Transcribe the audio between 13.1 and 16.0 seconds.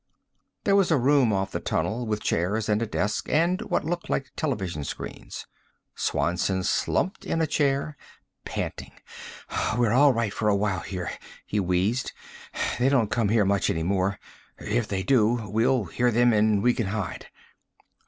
come here much any more. If they do, we'll